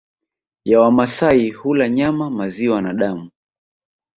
[0.65, 3.31] ya Wamasai hula nyama maziwa na damu